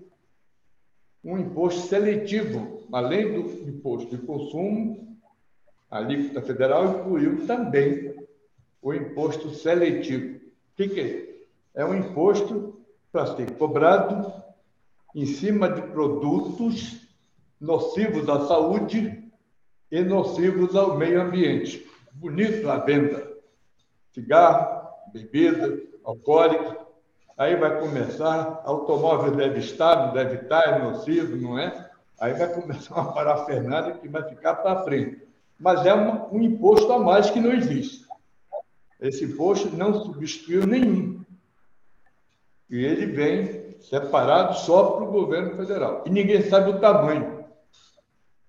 um 1.26 1.37
imposto 1.37 1.88
seletivo, 1.88 2.87
além 2.92 3.33
do 3.33 3.68
imposto 3.68 4.16
de 4.16 4.23
consumo, 4.25 5.18
a 5.90 5.99
alíquota 5.99 6.40
federal 6.40 7.00
incluiu 7.00 7.45
também 7.49 8.14
o 8.80 8.95
imposto 8.95 9.50
seletivo. 9.50 10.37
O 10.37 10.40
que, 10.76 10.88
que 10.88 11.00
é? 11.00 11.83
É 11.83 11.85
um 11.85 11.97
imposto 11.97 12.78
para 13.11 13.35
ser 13.35 13.50
cobrado 13.56 14.33
em 15.16 15.26
cima 15.26 15.68
de 15.68 15.83
produtos 15.83 17.00
nocivos 17.61 18.28
à 18.28 18.47
saúde 18.47 19.28
e 19.90 20.02
nocivos 20.02 20.76
ao 20.76 20.97
meio 20.97 21.21
ambiente. 21.23 21.85
Bonito 22.12 22.71
a 22.71 22.76
venda. 22.76 23.37
Cigarro, 24.12 24.88
bebida, 25.12 25.76
alcoólica. 26.04 26.86
Aí 27.37 27.55
vai 27.55 27.78
começar, 27.78 28.62
automóvel 28.64 29.37
deve 29.37 29.59
estar, 29.59 30.07
não 30.07 30.14
deve 30.14 30.37
estar, 30.37 30.62
é 30.62 30.78
nocivo, 30.78 31.37
não 31.37 31.59
é? 31.59 31.90
Aí 32.19 32.33
vai 32.33 32.49
começar 32.49 32.95
uma 32.95 33.12
parafernália 33.12 33.95
que 33.95 34.09
vai 34.09 34.23
ficar 34.26 34.55
para 34.57 34.83
frente. 34.85 35.23
Mas 35.59 35.85
é 35.85 35.93
uma, 35.93 36.26
um 36.33 36.40
imposto 36.40 36.90
a 36.90 36.99
mais 36.99 37.28
que 37.28 37.38
não 37.38 37.52
existe. 37.52 38.07
Esse 38.99 39.25
imposto 39.25 39.69
não 39.76 40.02
substituiu 40.02 40.66
nenhum. 40.66 41.23
E 42.71 42.83
ele 42.83 43.07
vem 43.07 43.78
separado 43.81 44.55
só 44.55 44.93
para 44.93 45.05
o 45.05 45.12
governo 45.12 45.55
federal. 45.57 46.05
E 46.07 46.11
ninguém 46.11 46.40
sabe 46.43 46.71
o 46.71 46.81
tamanho. 46.81 47.45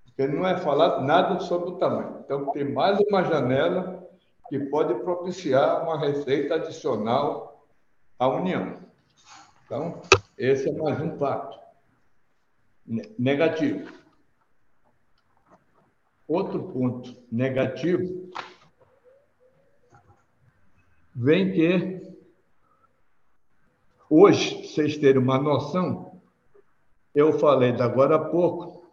Porque 0.05 0.27
não 0.27 0.47
é 0.47 0.57
falado 0.57 1.03
nada 1.03 1.41
sobre 1.41 1.71
o 1.71 1.75
tamanho. 1.77 2.21
Então, 2.23 2.45
tem 2.51 2.63
mais 2.63 2.97
uma 3.01 3.23
janela 3.23 4.07
que 4.47 4.57
pode 4.59 4.95
propiciar 4.95 5.83
uma 5.83 5.99
receita 5.99 6.55
adicional 6.55 7.56
à 8.19 8.27
União. 8.27 8.79
Então, 9.65 10.01
esse 10.37 10.69
é 10.69 10.71
mais 10.71 10.99
um 11.01 11.17
fato 11.17 11.59
negativo. 13.17 13.91
Outro 16.27 16.63
ponto 16.71 17.15
negativo 17.31 18.31
vem 21.15 21.51
que 21.51 22.01
hoje, 24.09 24.67
vocês 24.67 24.97
terem 24.97 25.21
uma 25.21 25.37
noção, 25.37 26.21
eu 27.13 27.37
falei 27.39 27.71
da 27.71 27.85
agora 27.85 28.15
há 28.15 28.19
pouco 28.19 28.85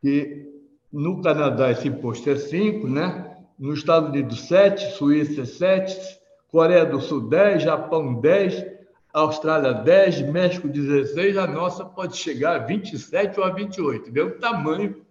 que 0.00 0.52
no 0.92 1.22
Canadá 1.22 1.70
esse 1.70 1.88
imposto 1.88 2.28
é 2.28 2.36
5, 2.36 2.86
né? 2.86 3.46
Nos 3.58 3.78
Estados 3.78 4.10
Unidos 4.10 4.46
7, 4.46 4.92
Suíça 4.92 5.46
7, 5.46 6.20
Coreia 6.54 6.86
do 6.86 7.00
Sul 7.00 7.22
10, 7.22 7.64
Japão 7.64 8.14
10, 8.14 8.64
Austrália 9.12 9.72
10, 9.72 10.22
México 10.30 10.68
16, 10.68 11.36
a 11.36 11.48
nossa 11.48 11.84
pode 11.84 12.16
chegar 12.16 12.54
a 12.54 12.64
27 12.64 13.40
ou 13.40 13.44
a 13.44 13.50
28. 13.50 14.12
Vê 14.12 14.20
o 14.20 14.38
tamanho 14.38 15.04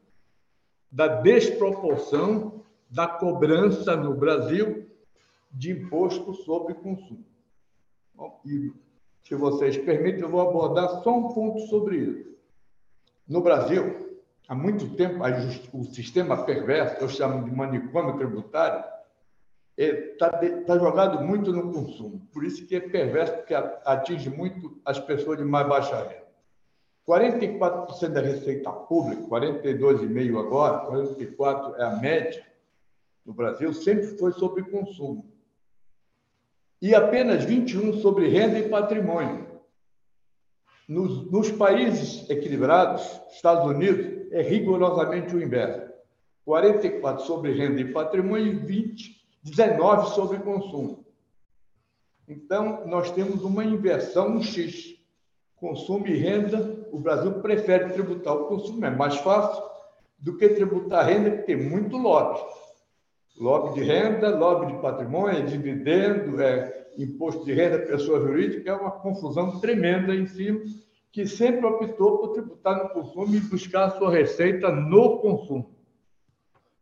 da 0.89 1.05
desproporção 1.05 2.63
da 2.89 3.09
cobrança 3.09 3.93
no 3.93 4.13
Brasil 4.15 4.89
de 5.51 5.73
imposto 5.73 6.33
sobre 6.33 6.75
consumo. 6.75 7.25
Bom, 8.15 8.39
e, 8.45 8.71
se 9.25 9.35
vocês 9.35 9.75
permitem, 9.75 10.21
eu 10.21 10.29
vou 10.29 10.39
abordar 10.39 11.03
só 11.03 11.13
um 11.13 11.27
ponto 11.27 11.59
sobre 11.67 11.97
isso. 11.97 12.37
No 13.27 13.41
Brasil, 13.41 14.17
há 14.47 14.55
muito 14.55 14.95
tempo, 14.95 15.21
o 15.73 15.83
sistema 15.83 16.45
perverso, 16.45 17.03
eu 17.03 17.09
chamo 17.09 17.43
de 17.43 17.53
manicômio 17.53 18.15
tributário, 18.15 18.92
está 19.77 20.29
tá 20.29 20.77
jogado 20.77 21.23
muito 21.23 21.51
no 21.51 21.71
consumo. 21.71 22.27
Por 22.31 22.43
isso 22.43 22.65
que 22.65 22.75
é 22.75 22.79
perverso, 22.79 23.33
porque 23.37 23.53
atinge 23.53 24.29
muito 24.29 24.79
as 24.85 24.99
pessoas 24.99 25.37
de 25.37 25.43
mais 25.43 25.67
baixa 25.67 25.95
renda. 25.95 26.23
44% 27.07 28.09
da 28.09 28.21
receita 28.21 28.71
pública, 28.71 29.23
42,5% 29.23 30.39
agora, 30.39 30.89
44% 30.89 31.75
é 31.77 31.83
a 31.83 31.95
média 31.97 32.45
no 33.25 33.33
Brasil, 33.33 33.73
sempre 33.73 34.17
foi 34.17 34.31
sobre 34.33 34.63
consumo. 34.63 35.31
E 36.81 36.93
apenas 36.93 37.45
21% 37.45 38.01
sobre 38.01 38.27
renda 38.27 38.59
e 38.59 38.69
patrimônio. 38.69 39.47
Nos, 40.87 41.31
nos 41.31 41.51
países 41.51 42.29
equilibrados, 42.29 43.21
Estados 43.31 43.65
Unidos, 43.65 44.31
é 44.31 44.41
rigorosamente 44.41 45.33
o 45.33 45.41
inverso. 45.41 45.91
44% 46.45 47.19
sobre 47.19 47.53
renda 47.53 47.79
e 47.79 47.93
patrimônio 47.93 48.47
e 48.47 48.83
20% 48.85 49.22
19 49.43 50.15
sobre 50.15 50.39
consumo. 50.39 51.05
Então, 52.27 52.85
nós 52.87 53.11
temos 53.11 53.43
uma 53.43 53.63
inversão 53.65 54.29
no 54.29 54.41
X. 54.41 54.95
Consumo 55.55 56.07
e 56.07 56.15
renda, 56.15 56.87
o 56.91 56.99
Brasil 56.99 57.33
prefere 57.41 57.91
tributar 57.93 58.35
o 58.35 58.47
consumo, 58.47 58.85
é 58.85 58.89
mais 58.89 59.17
fácil 59.17 59.63
do 60.17 60.37
que 60.37 60.49
tributar 60.49 61.01
a 61.01 61.03
renda, 61.03 61.31
que 61.31 61.43
tem 61.43 61.57
muito 61.57 61.97
lobby. 61.97 62.39
Lobby 63.37 63.73
de 63.73 63.83
renda, 63.83 64.37
lobby 64.37 64.73
de 64.73 64.81
patrimônio, 64.81 65.45
dividendo, 65.45 66.41
é, 66.41 66.87
imposto 66.97 67.43
de 67.43 67.53
renda 67.53 67.79
pessoa 67.79 68.21
jurídica, 68.21 68.71
é 68.71 68.73
uma 68.73 68.91
confusão 68.91 69.59
tremenda 69.59 70.15
em 70.15 70.25
cima, 70.25 70.61
que 71.11 71.27
sempre 71.27 71.65
optou 71.65 72.19
por 72.19 72.29
tributar 72.29 72.83
no 72.83 72.89
consumo 72.89 73.35
e 73.35 73.39
buscar 73.39 73.85
a 73.85 73.91
sua 73.91 74.11
receita 74.11 74.69
no 74.71 75.19
consumo. 75.19 75.69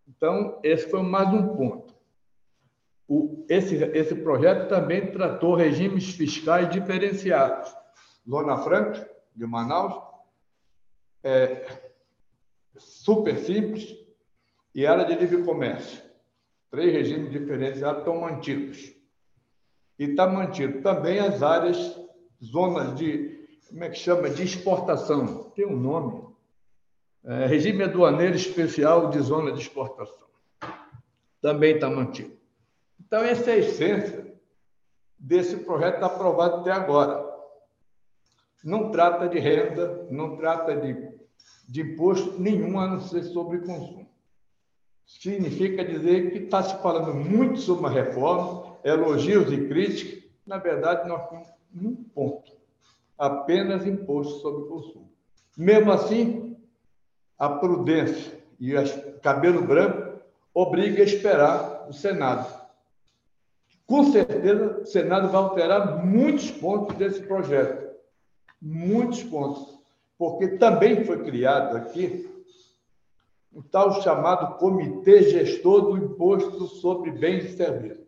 Então, 0.08 0.60
esse 0.64 0.90
foi 0.90 1.02
mais 1.02 1.34
um 1.34 1.56
ponto. 1.56 1.91
O, 3.14 3.46
esse, 3.50 3.76
esse 3.76 4.16
projeto 4.16 4.70
também 4.70 5.12
tratou 5.12 5.54
regimes 5.54 6.12
fiscais 6.12 6.70
diferenciados. 6.70 7.70
Zona 8.26 8.60
Franca, 8.60 9.06
de 9.36 9.46
Manaus, 9.46 10.02
é 11.22 11.68
super 12.78 13.38
simples, 13.40 13.94
e 14.74 14.88
área 14.88 15.04
de 15.04 15.16
livre 15.16 15.44
comércio. 15.44 16.02
Três 16.70 16.94
regimes 16.94 17.30
diferenciados 17.34 18.00
estão 18.00 18.22
mantidos. 18.22 18.96
E 20.00 20.06
está 20.06 20.26
mantido 20.26 20.82
também 20.82 21.20
as 21.20 21.44
áreas, 21.44 22.00
zonas 22.42 22.96
de, 22.96 23.46
como 23.68 23.84
é 23.84 23.90
que 23.90 24.00
chama? 24.00 24.30
De 24.30 24.42
exportação. 24.42 25.52
Tem 25.54 25.66
um 25.66 25.76
nome. 25.76 26.34
É, 27.26 27.46
regime 27.46 27.84
aduaneiro 27.84 28.38
especial 28.38 29.10
de 29.10 29.20
zona 29.20 29.52
de 29.52 29.60
exportação. 29.60 30.30
Também 31.42 31.76
está 31.76 31.90
mantido. 31.90 32.40
Então, 33.06 33.24
essa 33.24 33.50
é 33.50 33.54
a 33.54 33.58
essência 33.58 34.36
desse 35.18 35.58
projeto 35.58 36.04
aprovado 36.04 36.58
até 36.58 36.72
agora. 36.72 37.30
Não 38.64 38.92
trata 38.92 39.28
de 39.28 39.40
renda, 39.40 40.08
não 40.12 40.38
trata 40.38 40.76
de, 40.76 41.12
de 41.68 41.82
imposto 41.82 42.40
nenhum 42.40 42.80
a 42.80 42.88
não 42.88 43.02
ser 43.02 43.24
sobre 43.24 43.60
consumo. 43.60 44.08
Significa 45.06 45.84
dizer 45.84 46.32
que 46.32 46.38
está 46.40 46.62
se 46.62 46.80
falando 46.82 47.14
muito 47.14 47.60
sobre 47.60 47.82
uma 47.82 47.90
reforma, 47.90 48.78
elogios 48.84 49.52
e 49.52 49.68
críticas. 49.68 50.24
Na 50.46 50.58
verdade, 50.58 51.10
nós 51.10 51.28
temos 51.28 51.48
um 51.76 51.96
ponto: 51.96 52.52
apenas 53.18 53.86
imposto 53.86 54.40
sobre 54.42 54.70
consumo. 54.70 55.12
Mesmo 55.58 55.92
assim, 55.92 56.56
a 57.38 57.50
prudência 57.50 58.40
e 58.60 58.76
o 58.76 59.20
cabelo 59.22 59.64
branco 59.64 60.22
obriga 60.54 61.02
a 61.02 61.06
esperar 61.06 61.88
o 61.90 61.94
Senado 61.94 62.61
com 63.86 64.12
certeza, 64.12 64.80
o 64.82 64.86
Senado 64.86 65.30
vai 65.30 65.42
alterar 65.42 66.06
muitos 66.06 66.50
pontos 66.52 66.96
desse 66.96 67.22
projeto. 67.22 67.92
Muitos 68.62 69.24
pontos. 69.24 69.80
Porque 70.18 70.50
também 70.58 71.04
foi 71.04 71.24
criado 71.24 71.76
aqui 71.76 72.30
o 73.54 73.62
tal 73.62 74.02
chamado 74.02 74.58
Comitê 74.58 75.24
Gestor 75.24 75.82
do 75.82 75.98
Imposto 75.98 76.68
sobre 76.68 77.12
Bens 77.12 77.46
e 77.46 77.58
Serviços. 77.58 78.06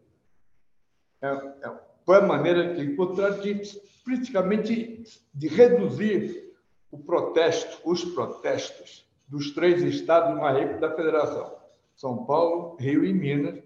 É, 1.21 1.27
é, 1.27 1.79
foi 2.05 2.17
a 2.17 2.21
maneira 2.21 2.73
que 2.73 2.81
encontrar 2.81 3.31
de, 3.39 3.61
praticamente, 4.03 5.03
de 5.33 5.47
reduzir 5.47 6.53
o 6.91 6.97
protesto, 6.97 7.79
os 7.83 8.05
protestos 8.05 9.05
dos 9.27 9.51
três 9.51 9.81
estados 9.81 10.37
mais 10.39 10.79
da 10.79 10.95
federação, 10.95 11.55
São 11.95 12.25
Paulo, 12.25 12.75
Rio 12.79 13.03
e 13.03 13.13
Minas, 13.13 13.63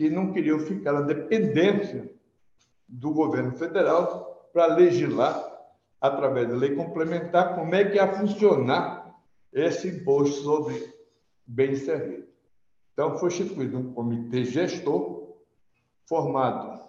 que 0.00 0.08
não 0.08 0.32
queriam 0.32 0.58
ficar 0.58 0.94
na 0.94 1.02
dependência 1.02 2.10
do 2.88 3.12
governo 3.12 3.52
federal 3.52 4.48
para 4.50 4.74
legislar, 4.74 5.46
através 6.00 6.48
da 6.48 6.56
lei 6.56 6.74
complementar, 6.74 7.54
como 7.54 7.74
é 7.74 7.84
que 7.84 7.96
ia 7.96 8.10
funcionar 8.14 9.14
esse 9.52 9.88
imposto 9.88 10.42
sobre 10.42 10.94
bens 11.46 11.82
e 11.82 11.84
serviços. 11.84 12.30
Então, 12.94 13.18
foi 13.18 13.28
instituído 13.28 13.76
um 13.76 13.92
comitê 13.92 14.42
gestor, 14.46 15.34
formado 16.08 16.80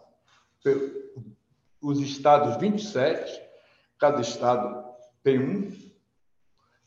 pelos 0.64 2.00
estados 2.00 2.56
27, 2.62 3.42
cada 4.00 4.22
estado 4.22 4.86
tem 5.22 5.38
um, 5.38 5.70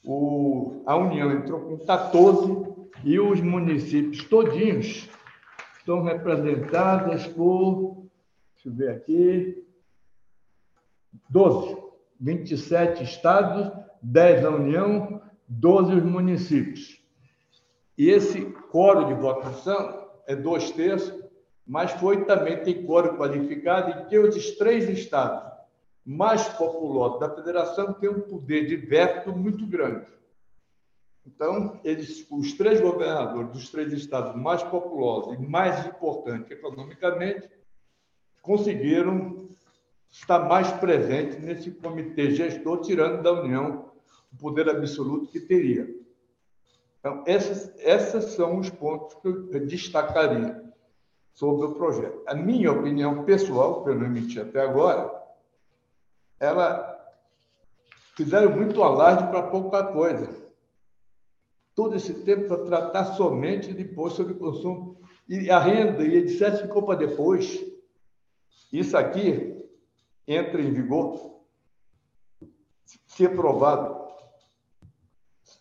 o, 0.02 0.82
a 0.86 0.96
União 0.96 1.30
entrou 1.30 1.60
com 1.60 1.84
14 1.84 2.64
e 3.04 3.20
os 3.20 3.42
municípios 3.42 4.24
todinhos 4.24 5.06
estão 5.84 6.02
representadas 6.02 7.26
por, 7.26 8.06
deixa 8.54 8.68
eu 8.68 8.72
ver 8.72 8.90
aqui, 8.90 9.66
12, 11.28 11.76
27 12.18 13.04
estados, 13.04 13.70
10 14.00 14.42
da 14.42 14.50
União, 14.50 15.20
12 15.46 15.96
os 15.96 16.02
municípios. 16.02 17.04
E 17.98 18.08
esse 18.08 18.46
coro 18.72 19.04
de 19.08 19.14
votação 19.14 20.08
é 20.26 20.34
dois 20.34 20.70
terços, 20.70 21.22
mas 21.66 21.92
foi 21.92 22.24
também, 22.24 22.62
tem 22.62 22.86
coro 22.86 23.18
qualificado, 23.18 23.90
e 23.90 24.06
que 24.06 24.18
os 24.18 24.52
três 24.52 24.88
estados 24.88 25.52
mais 26.04 26.48
populosos 26.48 27.20
da 27.20 27.34
federação 27.34 27.92
têm 27.92 28.08
um 28.08 28.22
poder 28.22 28.66
de 28.66 28.76
veto 28.76 29.36
muito 29.36 29.66
grande. 29.66 30.06
Então, 31.26 31.80
eles, 31.82 32.26
os 32.30 32.52
três 32.52 32.80
governadores 32.80 33.50
dos 33.50 33.70
três 33.70 33.92
estados 33.92 34.34
mais 34.40 34.62
populosos 34.62 35.34
e 35.34 35.38
mais 35.38 35.86
importantes 35.86 36.50
economicamente 36.50 37.48
conseguiram 38.42 39.48
está 40.10 40.38
mais 40.38 40.70
presente 40.72 41.40
nesse 41.40 41.72
comitê 41.72 42.30
gestor, 42.30 42.82
tirando 42.82 43.22
da 43.22 43.32
União 43.32 43.90
o 44.32 44.36
poder 44.36 44.68
absoluto 44.68 45.26
que 45.26 45.40
teria. 45.40 45.88
Então, 47.00 47.24
esses, 47.26 47.72
esses 47.78 48.24
são 48.32 48.58
os 48.58 48.70
pontos 48.70 49.14
que 49.14 49.26
eu 49.26 49.66
destacaria 49.66 50.62
sobre 51.34 51.66
o 51.66 51.74
projeto. 51.74 52.22
A 52.26 52.34
minha 52.34 52.70
opinião 52.70 53.24
pessoal, 53.24 53.82
que 53.82 53.90
eu 53.90 53.96
não 53.96 54.06
emiti 54.06 54.40
até 54.40 54.60
agora, 54.60 55.12
ela 56.38 57.12
fizeram 58.16 58.50
muito 58.56 58.82
alarde 58.82 59.26
para 59.28 59.42
pouca 59.42 59.82
coisa. 59.84 60.43
Todo 61.74 61.96
esse 61.96 62.14
tempo 62.22 62.46
para 62.46 62.64
tratar 62.64 63.04
somente 63.16 63.72
de 63.72 63.82
imposto 63.82 64.18
sobre 64.18 64.34
consumo 64.34 65.00
e 65.28 65.50
a 65.50 65.58
renda, 65.58 66.04
e 66.04 66.24
dissesse 66.24 66.62
ficou 66.62 66.82
para 66.82 66.98
depois. 66.98 67.64
Isso 68.72 68.96
aqui 68.96 69.54
entra 70.26 70.60
em 70.60 70.72
vigor, 70.72 71.40
se 73.06 73.26
aprovado, 73.26 74.04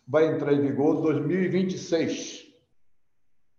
vai 0.06 0.26
entrar 0.26 0.52
em 0.52 0.60
vigor 0.60 0.98
em 0.98 1.02
2026, 1.02 2.46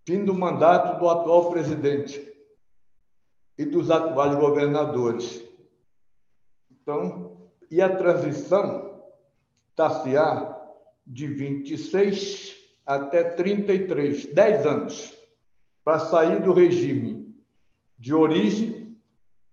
fim 0.06 0.24
do 0.24 0.34
mandato 0.34 1.00
do 1.00 1.10
atual 1.10 1.50
presidente 1.50 2.34
e 3.58 3.65
dos 3.65 3.89
atuais 3.89 4.36
governadores. 4.36 5.44
Então, 6.70 7.50
e 7.72 7.82
a 7.82 7.96
transição 7.96 9.04
está-se-á 9.70 10.55
de 11.06 11.28
26 11.28 12.56
até 12.86 13.24
33, 13.24 14.34
10 14.34 14.65
anos, 14.65 15.13
para 15.84 16.00
sair 16.00 16.41
do 16.41 16.54
regime 16.54 17.36
de 17.98 18.13
origem 18.13 18.98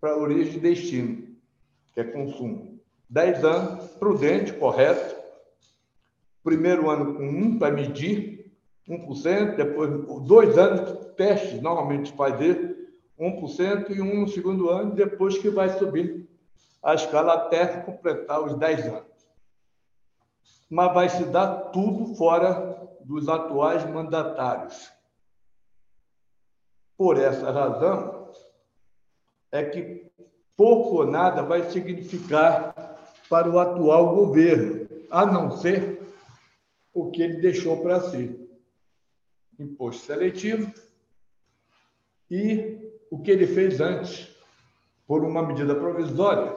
para 0.01 0.17
origem 0.17 0.57
e 0.57 0.61
destino, 0.61 1.37
que 1.95 2.01
é 2.01 2.05
consumo. 2.05 2.81
10 3.09 3.45
anos, 3.45 3.91
prudente, 3.93 4.53
correto, 4.55 5.15
primeiro 6.43 6.91
ano 6.91 7.15
com 7.15 7.23
1 7.23 7.59
para 7.59 7.73
medir, 7.73 8.51
1%, 8.88 9.55
depois 9.55 10.27
dois 10.27 10.59
anos, 10.59 11.15
teste, 11.15 11.61
normalmente 11.61 12.12
fazer 12.15 12.77
1% 13.19 13.91
e 13.91 14.01
um 14.01 14.23
no 14.23 14.29
segundo 14.29 14.71
ano, 14.71 14.93
depois 14.95 15.38
que 15.38 15.51
vai 15.51 15.69
subir 15.79 16.29
a 16.83 16.95
escala 16.95 17.35
até 17.35 17.67
completar 17.83 18.43
os 18.43 18.59
10 18.59 18.87
anos. 18.87 19.12
Mas 20.72 20.94
vai 20.94 21.06
se 21.11 21.26
dar 21.26 21.70
tudo 21.70 22.14
fora 22.14 22.88
dos 23.04 23.28
atuais 23.28 23.85
mandatários. 23.90 24.90
Por 26.96 27.18
essa 27.18 27.50
razão, 27.50 28.32
é 29.50 29.64
que 29.66 30.11
pouco 30.56 31.02
ou 31.02 31.06
nada 31.06 31.42
vai 31.42 31.68
significar 31.68 32.72
para 33.28 33.50
o 33.50 33.58
atual 33.58 34.14
governo, 34.14 34.88
a 35.11 35.26
não 35.26 35.50
ser 35.50 36.11
o 36.94 37.11
que 37.11 37.20
ele 37.20 37.42
deixou 37.42 37.82
para 37.82 38.00
si. 38.00 38.48
Imposto 39.58 40.06
seletivo 40.06 40.72
e 42.30 42.98
o 43.11 43.20
que 43.20 43.30
ele 43.30 43.46
fez 43.46 43.78
antes, 43.78 44.35
por 45.06 45.22
uma 45.22 45.46
medida 45.46 45.74
provisória, 45.74 46.56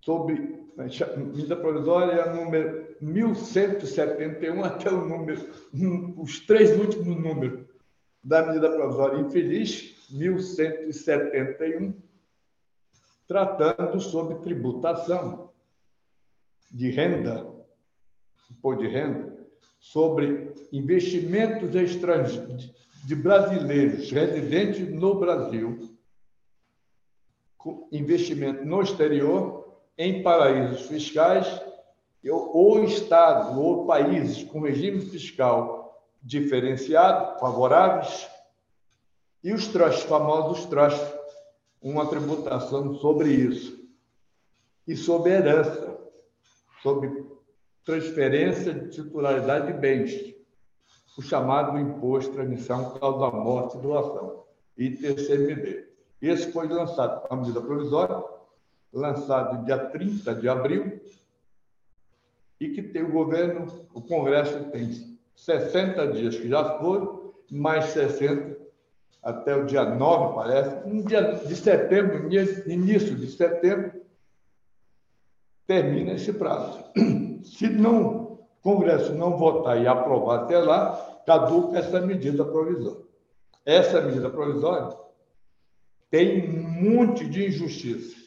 sobre 0.00 0.61
medida 0.76 1.56
provisória 1.56 2.32
número 2.32 2.96
1171 3.00 4.64
até 4.64 4.90
o 4.90 5.06
número, 5.06 5.40
os 6.16 6.40
três 6.40 6.78
últimos 6.78 7.16
números 7.16 7.66
da 8.22 8.46
medida 8.46 8.70
provisória. 8.70 9.20
Infeliz, 9.20 10.08
1171, 10.10 11.94
tratando 13.26 14.00
sobre 14.00 14.36
tributação 14.36 15.50
de 16.70 16.90
renda 16.90 17.52
imposto 18.52 18.82
de 18.82 18.88
renda, 18.88 19.48
sobre 19.80 20.52
investimentos 20.72 21.74
estrangeiros 21.74 22.72
de 23.04 23.14
brasileiros 23.14 24.10
residentes 24.12 24.88
no 24.88 25.18
Brasil, 25.18 25.96
investimento 27.90 28.64
no 28.64 28.82
exterior, 28.82 29.61
em 29.96 30.22
paraísos 30.22 30.86
fiscais, 30.86 31.60
ou 32.30 32.84
estados 32.84 33.56
ou 33.56 33.86
países 33.86 34.44
com 34.44 34.60
regime 34.60 35.00
fiscal 35.00 35.82
diferenciado, 36.22 37.38
favoráveis, 37.40 38.28
e 39.42 39.52
os 39.52 39.66
famosos 40.04 40.66
trusts, 40.66 41.12
uma 41.80 42.06
tributação 42.06 42.94
sobre 42.94 43.30
isso. 43.30 43.82
E 44.86 44.96
sobre 44.96 45.32
herança, 45.32 45.98
sobre 46.80 47.26
transferência 47.84 48.72
de 48.72 48.90
titularidade 48.90 49.66
de 49.66 49.78
bens, 49.78 50.34
o 51.18 51.22
chamado 51.22 51.78
Imposto 51.78 52.30
de 52.30 52.36
Transmissão 52.36 52.98
Causa 52.98 53.30
Morte 53.30 53.76
e 53.76 53.80
Doação, 53.80 54.44
ITCMD. 54.78 55.88
Esse 56.20 56.52
foi 56.52 56.68
lançado, 56.68 57.26
a 57.28 57.36
medida 57.36 57.60
provisória, 57.60 58.22
lançado 58.92 59.64
dia 59.64 59.78
30 59.78 60.34
de 60.34 60.48
abril, 60.48 61.00
e 62.60 62.68
que 62.68 62.82
tem 62.82 63.02
o 63.02 63.12
governo, 63.12 63.66
o 63.92 64.00
Congresso 64.00 64.64
tem 64.70 65.18
60 65.34 66.08
dias 66.12 66.36
que 66.36 66.48
já 66.48 66.78
foram, 66.78 67.32
mais 67.50 67.86
60 67.86 68.60
até 69.22 69.54
o 69.56 69.64
dia 69.64 69.84
9, 69.84 70.34
parece, 70.34 70.88
um 70.88 71.02
dia 71.02 71.22
de 71.34 71.56
setembro, 71.56 72.28
início 72.66 73.16
de 73.16 73.30
setembro, 73.30 74.02
termina 75.66 76.12
esse 76.12 76.32
prazo. 76.32 76.84
Se 77.44 77.68
não 77.68 78.22
o 78.22 78.46
Congresso 78.62 79.12
não 79.14 79.36
votar 79.36 79.80
e 79.80 79.86
aprovar 79.86 80.42
até 80.42 80.58
lá, 80.58 81.20
caduca 81.26 81.78
essa 81.78 82.00
medida 82.00 82.44
provisória. 82.44 83.02
Essa 83.64 84.00
medida 84.00 84.30
provisória 84.30 84.96
tem 86.10 86.48
um 86.48 86.62
monte 86.62 87.26
de 87.26 87.46
injustiça. 87.46 88.21